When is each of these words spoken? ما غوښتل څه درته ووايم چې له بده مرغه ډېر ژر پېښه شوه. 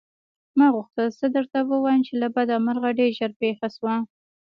ما 0.57 0.67
غوښتل 0.75 1.07
څه 1.19 1.25
درته 1.35 1.59
ووايم 1.63 2.01
چې 2.07 2.13
له 2.21 2.27
بده 2.35 2.55
مرغه 2.65 2.89
ډېر 2.99 3.09
ژر 3.17 3.31
پېښه 3.41 3.67
شوه. 3.75 3.95